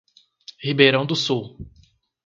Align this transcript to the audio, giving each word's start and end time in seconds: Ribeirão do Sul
Ribeirão 0.63 1.05
do 1.05 1.15
Sul 1.15 1.55